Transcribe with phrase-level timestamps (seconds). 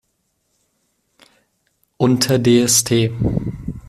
[1.97, 3.11] Unter Dst.